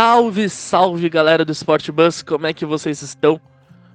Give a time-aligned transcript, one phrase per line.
[0.00, 3.40] Salve, salve galera do Sport Bus, como é que vocês estão?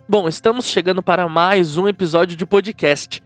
[0.06, 3.24] Bom, estamos chegando para mais um episódio de podcast.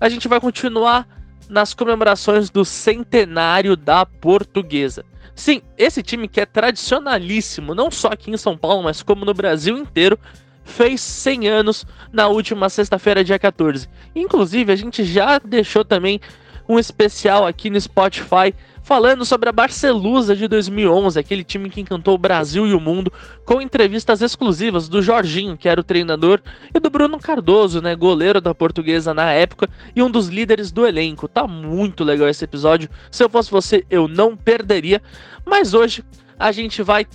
[0.00, 1.06] A gente vai continuar
[1.50, 5.04] nas comemorações do centenário da Portuguesa.
[5.34, 9.34] Sim, esse time que é tradicionalíssimo, não só aqui em São Paulo, mas como no
[9.34, 10.18] Brasil inteiro,
[10.64, 13.86] fez 100 anos na última sexta-feira, dia 14.
[14.16, 16.22] Inclusive, a gente já deixou também
[16.66, 22.14] um especial aqui no Spotify falando sobre a Barcelusa de 2011, aquele time que encantou
[22.14, 23.10] o Brasil e o mundo,
[23.42, 26.40] com entrevistas exclusivas do Jorginho, que era o treinador,
[26.72, 30.86] e do Bruno Cardoso, né, goleiro da Portuguesa na época e um dos líderes do
[30.86, 31.26] elenco.
[31.26, 32.90] Tá muito legal esse episódio.
[33.10, 35.00] Se eu fosse você, eu não perderia.
[35.46, 36.04] Mas hoje
[36.38, 37.06] a gente vai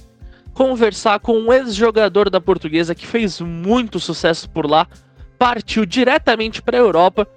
[0.55, 4.87] conversar com um ex-jogador da Portuguesa que fez muito sucesso por lá,
[5.37, 7.27] partiu diretamente para a Europa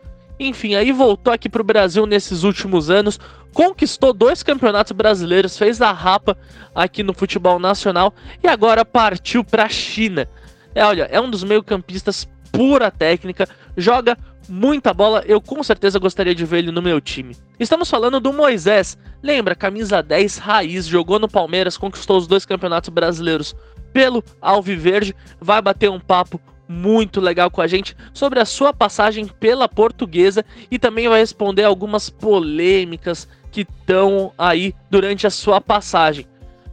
[0.47, 3.19] enfim, aí voltou aqui pro Brasil nesses últimos anos,
[3.53, 6.37] conquistou dois campeonatos brasileiros, fez a rapa
[6.75, 10.29] aqui no futebol nacional e agora partiu para a China.
[10.75, 14.17] É, olha, é um dos meio-campistas pura técnica, joga
[14.49, 17.37] muita bola, eu com certeza gostaria de ver ele no meu time.
[17.59, 22.91] Estamos falando do Moisés, lembra, camisa 10 raiz, jogou no Palmeiras, conquistou os dois campeonatos
[22.91, 23.55] brasileiros
[23.93, 29.27] pelo Alviverde, vai bater um papo muito legal com a gente sobre a sua passagem
[29.27, 36.27] pela portuguesa e também vai responder algumas polêmicas que estão aí durante a sua passagem.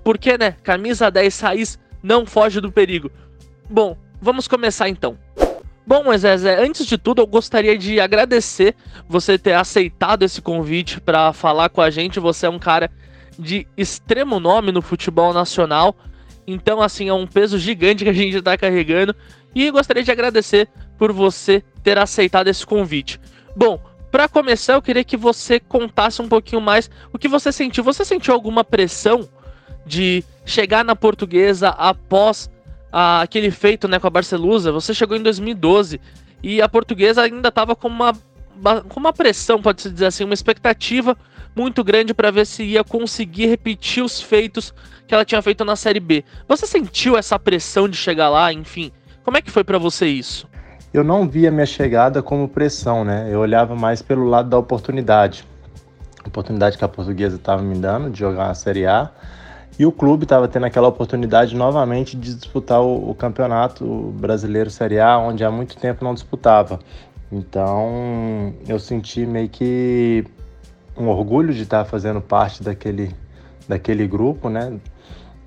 [0.04, 3.12] Porque, né, camisa 10 raiz não foge do perigo.
[3.70, 5.18] Bom, vamos começar então.
[5.86, 8.76] Bom, Moisés, antes de tudo eu gostaria de agradecer
[9.08, 12.20] você ter aceitado esse convite para falar com a gente.
[12.20, 12.92] Você é um cara
[13.38, 15.96] de extremo nome no futebol nacional.
[16.46, 19.16] Então, assim, é um peso gigante que a gente está carregando.
[19.54, 23.20] E gostaria de agradecer por você ter aceitado esse convite.
[23.56, 23.80] Bom,
[24.12, 27.84] para começar, eu queria que você contasse um pouquinho mais o que você sentiu.
[27.84, 29.28] Você sentiu alguma pressão
[29.86, 32.50] de chegar na portuguesa após
[32.92, 34.72] ah, aquele feito né, com a Barcelusa?
[34.72, 36.00] Você chegou em 2012
[36.42, 38.14] e a portuguesa ainda estava com uma,
[38.88, 41.18] com uma pressão, pode-se dizer assim, uma expectativa
[41.56, 44.74] muito grande para ver se ia conseguir repetir os feitos
[45.08, 46.24] que ela tinha feito na Série B.
[46.48, 48.92] Você sentiu essa pressão de chegar lá, enfim?
[49.30, 50.50] Como é que foi para você isso?
[50.92, 53.28] Eu não via minha chegada como pressão, né?
[53.32, 55.46] Eu olhava mais pelo lado da oportunidade.
[56.26, 59.12] A oportunidade que a portuguesa estava me dando de jogar a Série A.
[59.78, 63.86] E o clube estava tendo aquela oportunidade novamente de disputar o, o, campeonato
[64.20, 66.80] brasileiro Série A, onde há muito tempo não disputava.
[67.32, 70.26] Então eu senti meio que
[70.98, 73.16] um orgulho de estar fazendo parte daquele,
[73.68, 74.80] daquele grupo, né?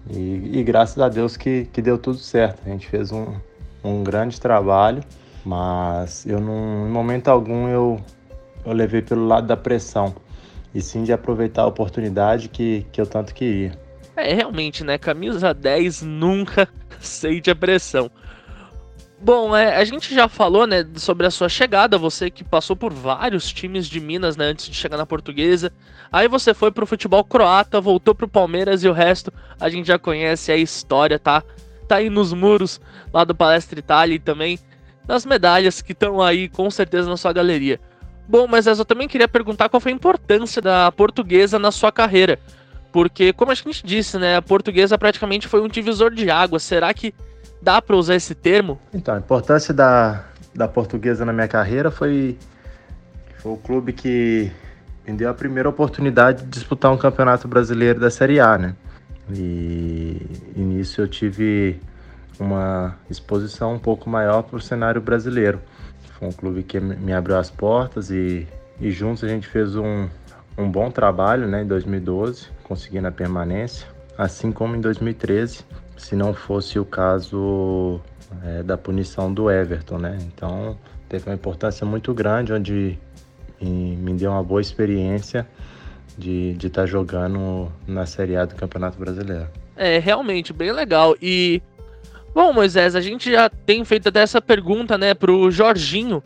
[0.08, 2.62] E, e graças a Deus que, que deu tudo certo.
[2.64, 3.26] A gente fez um,
[3.82, 5.02] um grande trabalho,
[5.44, 8.00] mas eu não, em momento algum eu,
[8.64, 10.14] eu levei pelo lado da pressão,
[10.74, 13.78] e sim de aproveitar a oportunidade que, que eu tanto queria.
[14.16, 14.98] É, realmente, né?
[14.98, 16.68] Camisa 10 nunca
[17.00, 18.10] sente a pressão.
[19.24, 22.92] Bom, é, a gente já falou, né, sobre a sua chegada, você que passou por
[22.92, 25.72] vários times de Minas, né, antes de chegar na Portuguesa.
[26.10, 29.96] Aí você foi pro futebol croata, voltou pro Palmeiras e o resto a gente já
[29.96, 31.44] conhece a história, tá?
[31.92, 32.80] Tá aí nos muros
[33.12, 34.58] lá do Palestra Itália e também
[35.06, 37.78] nas medalhas que estão aí com certeza na sua galeria.
[38.26, 42.38] Bom, mas eu também queria perguntar qual foi a importância da portuguesa na sua carreira.
[42.92, 46.58] Porque, como a gente disse, né, a portuguesa praticamente foi um divisor de água.
[46.58, 47.14] Será que
[47.60, 48.80] dá para usar esse termo?
[48.94, 50.24] Então, a importância da,
[50.54, 52.38] da portuguesa na minha carreira foi,
[53.38, 54.50] foi o clube que
[55.06, 58.76] me deu a primeira oportunidade de disputar um campeonato brasileiro da Série A, né?
[59.30, 61.80] E, e nisso eu tive
[62.38, 65.60] uma exposição um pouco maior para o cenário brasileiro.
[66.18, 68.46] Foi um clube que me abriu as portas e,
[68.80, 70.08] e juntos a gente fez um,
[70.56, 75.64] um bom trabalho né, em 2012, conseguindo a permanência, assim como em 2013,
[75.96, 78.00] se não fosse o caso
[78.44, 79.98] é, da punição do Everton.
[79.98, 80.18] Né?
[80.22, 80.76] Então
[81.08, 82.98] teve uma importância muito grande, onde
[83.60, 85.46] me, me deu uma boa experiência
[86.16, 89.48] de estar tá jogando na Série A do Campeonato Brasileiro.
[89.76, 91.16] É, realmente, bem legal.
[91.20, 91.62] E,
[92.34, 96.22] bom, Moisés, a gente já tem feito até essa pergunta, né, pro Jorginho,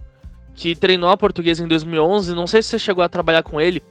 [0.54, 2.34] que treinou a portuguesa em 2011.
[2.34, 3.82] Não sei se você chegou a trabalhar com ele.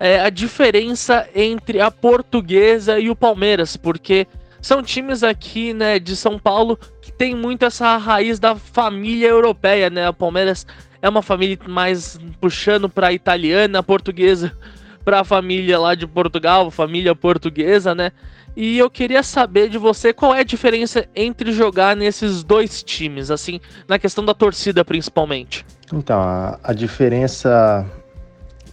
[0.00, 4.26] É, a diferença entre a portuguesa e o Palmeiras, porque
[4.60, 9.90] são times aqui, né, de São Paulo que tem muito essa raiz da família europeia,
[9.90, 10.08] né?
[10.08, 10.66] O Palmeiras
[11.00, 14.56] é uma família mais puxando para italiana, a portuguesa
[15.04, 18.12] para a família lá de Portugal, família portuguesa, né?
[18.56, 23.30] E eu queria saber de você qual é a diferença entre jogar nesses dois times,
[23.30, 25.66] assim, na questão da torcida principalmente.
[25.92, 27.84] Então, a, a diferença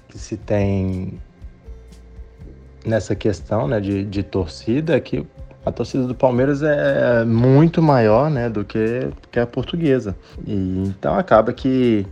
[0.07, 1.19] que se tem
[2.85, 5.25] nessa questão né, de, de torcida é que
[5.65, 10.15] a torcida do Palmeiras é muito maior né, do que, que a portuguesa.
[10.45, 12.05] E, então acaba que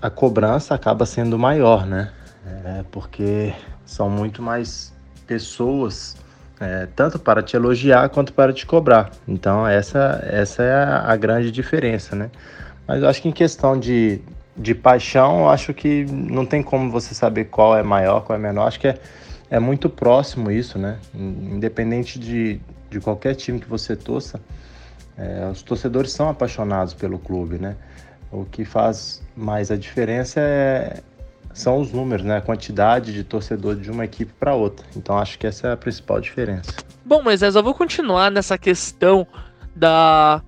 [0.00, 2.12] a cobrança acaba sendo maior, né?
[2.46, 3.54] É, porque
[3.86, 4.92] são muito mais
[5.26, 6.16] pessoas,
[6.60, 9.10] é, tanto para te elogiar quanto para te cobrar.
[9.26, 12.30] Então essa, essa é a, a grande diferença, né?
[12.86, 14.20] Mas eu acho que em questão de,
[14.56, 18.40] de paixão, eu acho que não tem como você saber qual é maior, qual é
[18.40, 18.66] menor.
[18.66, 18.98] Acho que é,
[19.50, 20.98] é muito próximo isso, né?
[21.14, 22.60] Independente de,
[22.90, 24.38] de qualquer time que você torça,
[25.16, 27.76] é, os torcedores são apaixonados pelo clube, né?
[28.30, 31.02] O que faz mais a diferença é,
[31.54, 32.36] são os números, né?
[32.36, 34.84] A quantidade de torcedores de uma equipe para outra.
[34.96, 36.72] Então acho que essa é a principal diferença.
[37.04, 39.26] Bom, mas eu vou continuar nessa questão
[39.74, 40.42] da,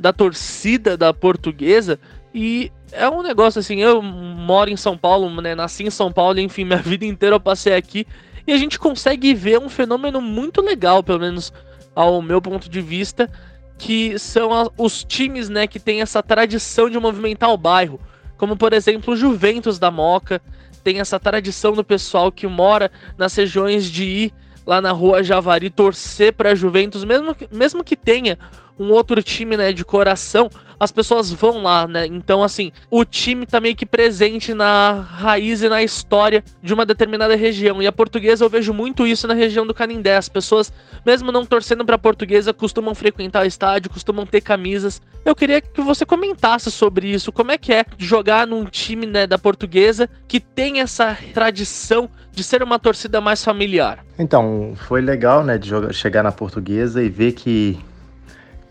[0.00, 2.00] da torcida da portuguesa
[2.34, 5.54] e é um negócio assim, eu moro em São Paulo, né?
[5.54, 8.06] Nasci em São Paulo, enfim, minha vida inteira eu passei aqui
[8.46, 11.52] e a gente consegue ver um fenômeno muito legal, pelo menos
[11.94, 13.30] ao meu ponto de vista,
[13.76, 18.00] que são os times, né, que tem essa tradição de movimentar o bairro,
[18.36, 20.40] como por exemplo o Juventus da Moca,
[20.84, 24.34] tem essa tradição do pessoal que mora nas regiões de ir
[24.66, 28.38] lá na rua Javari torcer para Juventus, mesmo que, mesmo que tenha
[28.78, 32.06] um outro time, né, de coração, as pessoas vão lá, né?
[32.06, 36.84] Então, assim, o time tá meio que presente na raiz e na história de uma
[36.84, 37.80] determinada região.
[37.80, 40.16] E a portuguesa eu vejo muito isso na região do Canindé.
[40.16, 40.72] As pessoas,
[41.04, 45.00] mesmo não torcendo pra portuguesa, costumam frequentar o estádio, costumam ter camisas.
[45.24, 47.32] Eu queria que você comentasse sobre isso.
[47.32, 52.44] Como é que é jogar num time né, da portuguesa que tem essa tradição de
[52.44, 54.04] ser uma torcida mais familiar?
[54.18, 57.78] Então, foi legal, né, de jogar, chegar na portuguesa e ver que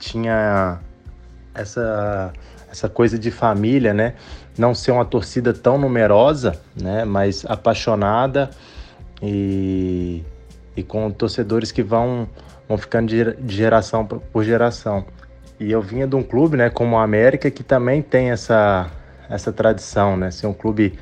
[0.05, 0.79] tinha
[1.53, 2.31] essa,
[2.71, 4.13] essa coisa de família, né?
[4.57, 7.03] Não ser uma torcida tão numerosa, né?
[7.03, 8.49] Mas apaixonada
[9.21, 10.23] e,
[10.75, 12.29] e com torcedores que vão,
[12.67, 15.05] vão ficando de, geração por geração.
[15.59, 18.91] E eu vinha de um clube, né, como a América, que também tem essa,
[19.29, 20.29] essa tradição, né?
[20.29, 20.99] Ser um clube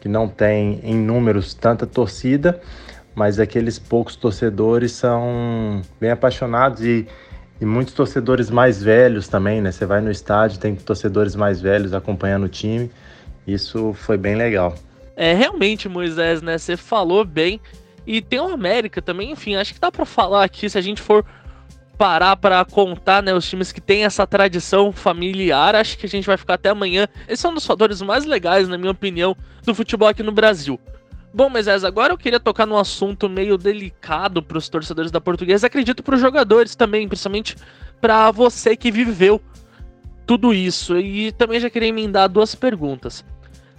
[0.00, 2.60] que não tem em números tanta torcida,
[3.14, 7.08] mas aqueles poucos torcedores são bem apaixonados e
[7.60, 9.72] e muitos torcedores mais velhos também, né?
[9.72, 12.90] Você vai no estádio, tem torcedores mais velhos acompanhando o time.
[13.46, 14.74] Isso foi bem legal.
[15.16, 16.58] É, realmente, Moisés, né?
[16.58, 17.60] Você falou bem.
[18.06, 21.02] E tem o América também, enfim, acho que dá para falar aqui, se a gente
[21.02, 21.24] for
[21.98, 26.26] parar para contar, né, os times que têm essa tradição familiar, acho que a gente
[26.26, 27.08] vai ficar até amanhã.
[27.26, 30.78] Esse é um dos fatores mais legais, na minha opinião, do futebol aqui no Brasil.
[31.36, 35.66] Bom, Moisés, agora eu queria tocar num assunto meio delicado para os torcedores da Portuguesa,
[35.66, 37.56] acredito para os jogadores também, principalmente
[38.00, 39.38] para você que viveu
[40.26, 40.98] tudo isso.
[40.98, 43.22] E também já queria emendar duas perguntas.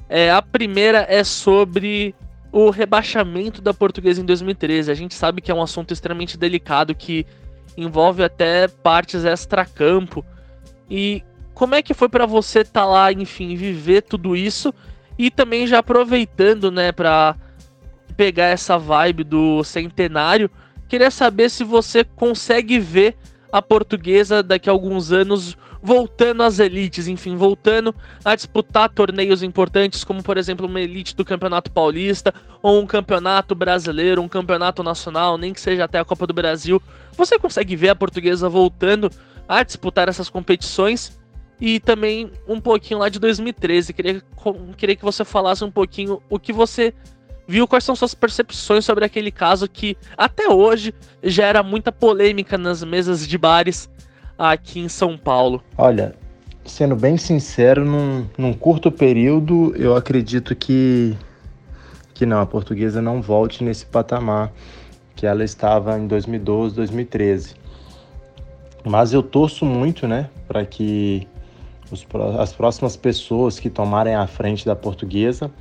[0.07, 2.13] É, a primeira é sobre
[2.51, 4.91] o rebaixamento da Portuguesa em 2013.
[4.91, 7.25] A gente sabe que é um assunto extremamente delicado que
[7.75, 10.23] envolve até partes extra-campo.
[10.87, 11.23] E
[11.55, 14.71] como é que foi para você estar tá lá, enfim, viver tudo isso
[15.17, 17.35] e também já aproveitando, né, para
[18.17, 20.49] pegar essa vibe do centenário,
[20.89, 23.15] queria saber se você consegue ver
[23.51, 30.03] a portuguesa daqui a alguns anos voltando às elites, enfim, voltando a disputar torneios importantes,
[30.03, 35.37] como por exemplo uma elite do Campeonato Paulista, ou um campeonato brasileiro, um campeonato nacional,
[35.37, 36.81] nem que seja até a Copa do Brasil.
[37.15, 39.09] Você consegue ver a portuguesa voltando
[39.47, 41.17] a disputar essas competições?
[41.59, 43.93] E também um pouquinho lá de 2013.
[43.93, 44.21] Queria,
[44.75, 46.93] queria que você falasse um pouquinho o que você
[47.47, 52.83] viu quais são suas percepções sobre aquele caso que até hoje gera muita polêmica nas
[52.83, 53.89] mesas de bares
[54.37, 55.63] aqui em São Paulo.
[55.77, 56.13] Olha,
[56.65, 61.17] sendo bem sincero, num, num curto período eu acredito que
[62.13, 64.51] que não, a portuguesa não volte nesse patamar
[65.15, 67.55] que ela estava em 2012, 2013.
[68.83, 71.27] Mas eu torço muito, né, para que
[71.91, 72.05] os,
[72.39, 75.51] as próximas pessoas que tomarem a frente da portuguesa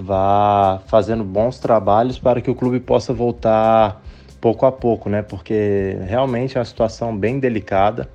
[0.00, 4.02] vá fazendo bons trabalhos para que o clube possa voltar
[4.40, 5.22] pouco a pouco, né?
[5.22, 8.08] Porque realmente é uma situação bem delicada,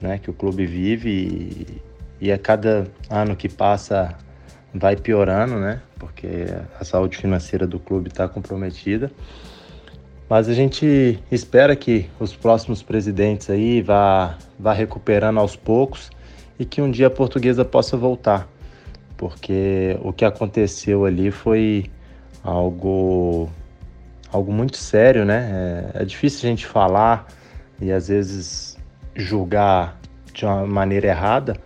[0.00, 0.18] né?
[0.18, 4.14] Que o clube vive e, e a cada ano que passa
[4.74, 5.80] vai piorando, né?
[5.98, 6.46] Porque
[6.78, 9.10] a saúde financeira do clube está comprometida.
[10.28, 16.10] Mas a gente espera que os próximos presidentes aí vá, vá recuperando aos poucos
[16.58, 18.48] e que um dia a portuguesa possa voltar
[19.16, 21.90] porque o que aconteceu ali foi
[22.42, 23.48] algo
[24.32, 25.92] algo muito sério, né?
[25.94, 27.26] É, é, difícil a gente falar
[27.80, 28.76] e às vezes
[29.14, 29.98] julgar
[30.32, 31.56] de uma maneira errada.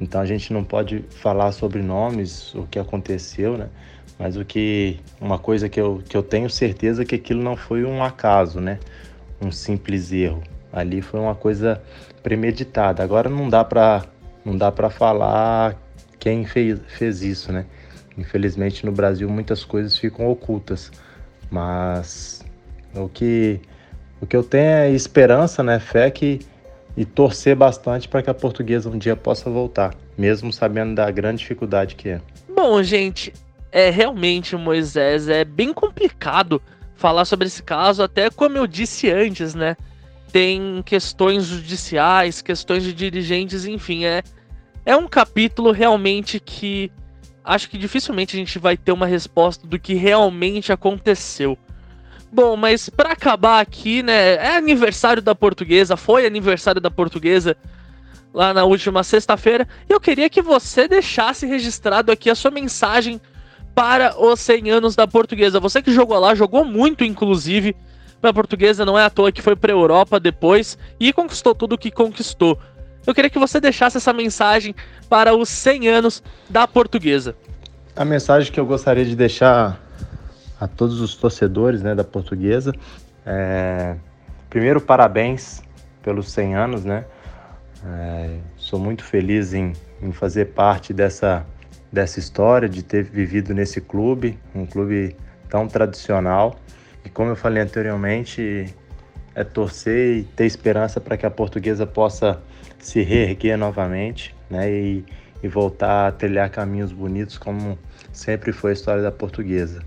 [0.00, 3.68] Então a gente não pode falar sobre nomes, o que aconteceu, né?
[4.18, 7.84] Mas o que uma coisa que eu, que eu tenho certeza que aquilo não foi
[7.84, 8.80] um acaso, né?
[9.40, 10.42] Um simples erro.
[10.72, 11.80] Ali foi uma coisa
[12.22, 13.02] premeditada.
[13.02, 14.04] Agora não dá para
[14.44, 15.76] não dá para falar
[16.28, 17.64] quem fez, fez isso, né?
[18.16, 20.92] Infelizmente no Brasil muitas coisas ficam ocultas,
[21.50, 22.44] mas
[22.94, 23.60] o que
[24.20, 26.40] o que eu tenho é esperança, né, fé que
[26.96, 31.38] e torcer bastante para que a portuguesa um dia possa voltar, mesmo sabendo da grande
[31.38, 32.20] dificuldade que é.
[32.54, 33.32] Bom, gente,
[33.70, 36.60] é realmente Moisés é bem complicado
[36.96, 39.76] falar sobre esse caso, até como eu disse antes, né?
[40.32, 44.22] Tem questões judiciais, questões de dirigentes, enfim, é
[44.88, 46.90] é um capítulo realmente que
[47.44, 51.58] acho que dificilmente a gente vai ter uma resposta do que realmente aconteceu.
[52.32, 57.54] Bom, mas para acabar aqui, né, é aniversário da portuguesa, foi aniversário da portuguesa
[58.32, 63.20] lá na última sexta-feira, eu queria que você deixasse registrado aqui a sua mensagem
[63.74, 65.60] para os 100 anos da portuguesa.
[65.60, 67.76] Você que jogou lá, jogou muito, inclusive,
[68.22, 71.54] para a portuguesa, não é à toa que foi para a Europa depois e conquistou
[71.54, 72.58] tudo o que conquistou.
[73.06, 74.74] Eu queria que você deixasse essa mensagem
[75.08, 77.34] para os 100 anos da portuguesa.
[77.96, 79.80] A mensagem que eu gostaria de deixar
[80.60, 82.72] a todos os torcedores né, da portuguesa.
[83.24, 83.96] É,
[84.50, 85.62] primeiro, parabéns
[86.02, 87.04] pelos 100 anos, né?
[87.84, 91.46] É, sou muito feliz em, em fazer parte dessa,
[91.92, 95.16] dessa história, de ter vivido nesse clube, um clube
[95.48, 96.56] tão tradicional.
[97.04, 98.74] E como eu falei anteriormente,
[99.38, 102.42] é torcer e ter esperança para que a portuguesa possa
[102.80, 104.68] se reerguer novamente né?
[104.68, 105.04] e,
[105.40, 107.78] e voltar a trilhar caminhos bonitos, como
[108.12, 109.80] sempre foi a história da portuguesa.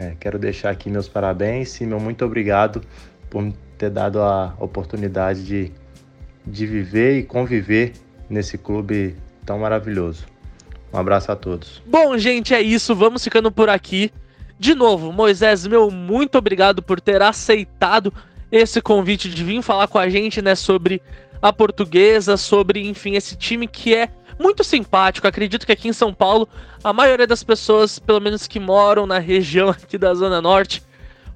[0.00, 2.82] É, quero deixar aqui meus parabéns e meu muito obrigado
[3.30, 5.72] por ter dado a oportunidade de,
[6.44, 7.92] de viver e conviver
[8.28, 9.14] nesse clube
[9.46, 10.26] tão maravilhoso.
[10.92, 11.80] Um abraço a todos.
[11.86, 12.96] Bom, gente, é isso.
[12.96, 14.10] Vamos ficando por aqui.
[14.58, 18.12] De novo, Moisés, meu muito obrigado por ter aceitado
[18.52, 21.00] esse convite de vir falar com a gente, né, sobre
[21.40, 25.26] a portuguesa, sobre, enfim, esse time que é muito simpático.
[25.26, 26.46] Acredito que aqui em São Paulo,
[26.84, 30.82] a maioria das pessoas, pelo menos que moram na região aqui da Zona Norte,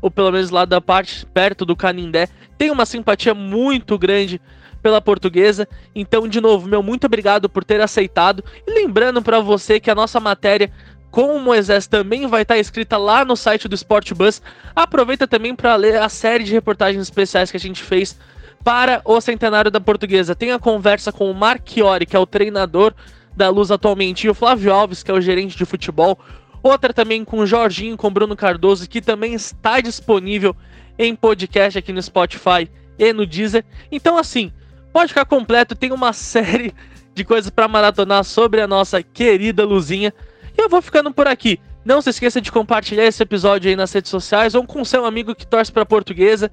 [0.03, 4.41] ou pelo menos lá da parte perto do Canindé, tem uma simpatia muito grande
[4.83, 5.67] pela portuguesa.
[5.95, 8.45] Então, de novo, meu muito obrigado por ter aceitado.
[8.67, 10.71] E lembrando para você que a nossa matéria
[11.11, 14.43] com o Moisés também vai estar escrita lá no site do Sport Bus.
[14.75, 18.19] Aproveita também para ler a série de reportagens especiais que a gente fez
[18.63, 20.35] para o centenário da Portuguesa.
[20.35, 22.93] Tem a conversa com o Marchiori, que é o treinador
[23.37, 26.19] da Luz atualmente, e o Flávio Alves, que é o gerente de futebol.
[26.63, 30.57] Outra também com o Jorginho, com o Bruno Cardoso, que também está disponível
[30.99, 33.65] em podcast aqui no Spotify e no Deezer.
[33.93, 34.51] Então, assim,
[34.93, 36.75] pode ficar completo, tem uma série
[37.15, 40.13] de coisas para maratonar sobre a nossa querida Luzinha.
[40.57, 41.61] Eu vou ficando por aqui.
[41.85, 45.35] Não se esqueça de compartilhar esse episódio aí nas redes sociais ou com seu amigo
[45.35, 46.51] que torce para portuguesa.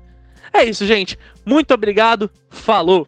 [0.54, 1.18] É isso, gente.
[1.46, 2.30] Muito obrigado.
[2.50, 3.08] Falou!